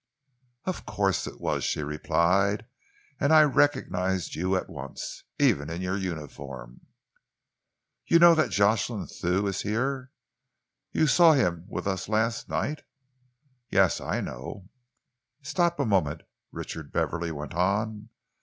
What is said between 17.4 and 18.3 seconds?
on.